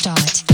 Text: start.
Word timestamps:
start. 0.00 0.49